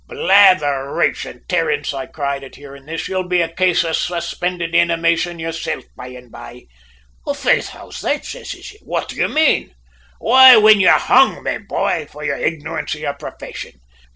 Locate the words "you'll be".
3.07-3.43